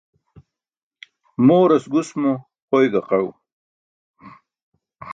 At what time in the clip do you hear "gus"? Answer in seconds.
1.91-2.09